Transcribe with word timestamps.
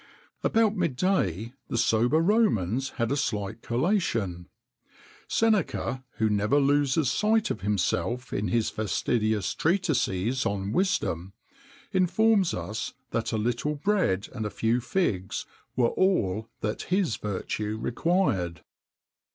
About 0.43 0.75
mid 0.75 0.97
day[XXIX 0.97 1.53
45] 1.53 1.53
the 1.67 1.77
sober 1.77 2.19
Romans 2.21 2.89
had 2.97 3.11
a 3.11 3.15
slight 3.15 3.61
collation.[XXIX 3.61 4.47
46] 4.47 4.47
Seneca, 5.27 6.03
who 6.13 6.27
never 6.27 6.59
loses 6.59 7.11
sight 7.11 7.51
of 7.51 7.61
himself 7.61 8.33
in 8.33 8.47
his 8.47 8.71
fastidious 8.71 9.53
treatises 9.53 10.43
on 10.43 10.71
wisdom, 10.71 11.33
informs 11.91 12.55
us 12.55 12.95
that 13.11 13.31
a 13.31 13.37
little 13.37 13.75
bread 13.75 14.27
and 14.33 14.47
a 14.47 14.49
few 14.49 14.79
figs 14.81 15.45
were 15.75 15.89
all 15.89 16.49
that 16.61 16.81
his 16.89 17.17
virtue 17.17 17.77
required. 17.79 18.63